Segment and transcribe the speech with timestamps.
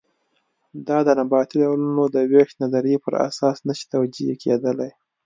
[0.87, 4.91] دا د نباتي ډولونو د وېش نظریې پر اساس نه شي توجیه کېدلی.